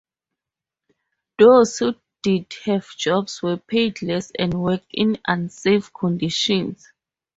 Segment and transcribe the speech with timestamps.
[1.37, 1.93] Those who
[2.23, 6.91] did have jobs were paid less and worked in unsafe conditions.